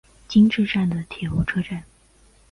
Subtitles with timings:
[0.27, 1.83] 今治站的铁路车站。